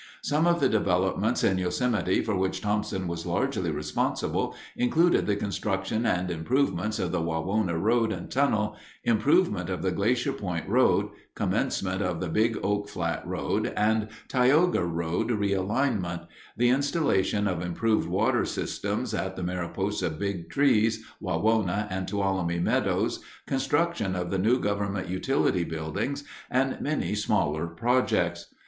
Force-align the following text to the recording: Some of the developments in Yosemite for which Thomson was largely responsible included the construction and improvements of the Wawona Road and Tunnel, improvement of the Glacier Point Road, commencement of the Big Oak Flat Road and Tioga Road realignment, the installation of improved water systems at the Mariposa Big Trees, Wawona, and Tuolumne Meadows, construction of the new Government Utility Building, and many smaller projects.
Some 0.23 0.47
of 0.47 0.59
the 0.59 0.67
developments 0.67 1.43
in 1.43 1.59
Yosemite 1.59 2.23
for 2.23 2.35
which 2.35 2.61
Thomson 2.61 3.07
was 3.07 3.27
largely 3.27 3.69
responsible 3.69 4.55
included 4.75 5.27
the 5.27 5.35
construction 5.35 6.07
and 6.07 6.31
improvements 6.31 6.97
of 6.97 7.11
the 7.11 7.21
Wawona 7.21 7.77
Road 7.79 8.11
and 8.11 8.31
Tunnel, 8.31 8.75
improvement 9.03 9.69
of 9.69 9.83
the 9.83 9.91
Glacier 9.91 10.33
Point 10.33 10.67
Road, 10.67 11.09
commencement 11.35 12.01
of 12.01 12.19
the 12.19 12.29
Big 12.29 12.57
Oak 12.63 12.89
Flat 12.89 13.21
Road 13.27 13.71
and 13.77 14.07
Tioga 14.27 14.83
Road 14.83 15.27
realignment, 15.29 16.25
the 16.57 16.69
installation 16.69 17.47
of 17.47 17.61
improved 17.63 18.09
water 18.09 18.43
systems 18.43 19.13
at 19.13 19.35
the 19.35 19.43
Mariposa 19.43 20.09
Big 20.09 20.49
Trees, 20.49 21.05
Wawona, 21.21 21.85
and 21.91 22.07
Tuolumne 22.07 22.63
Meadows, 22.63 23.19
construction 23.45 24.15
of 24.15 24.31
the 24.31 24.39
new 24.39 24.57
Government 24.59 25.07
Utility 25.07 25.63
Building, 25.63 26.17
and 26.49 26.81
many 26.81 27.13
smaller 27.13 27.67
projects. 27.67 28.47